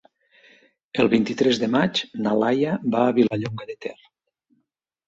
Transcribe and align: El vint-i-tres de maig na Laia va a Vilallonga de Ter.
El 1.03 1.11
vint-i-tres 1.11 1.61
de 1.65 1.69
maig 1.75 2.01
na 2.25 2.35
Laia 2.45 2.75
va 2.97 3.05
a 3.11 3.17
Vilallonga 3.21 3.71
de 3.73 3.79
Ter. 3.87 3.97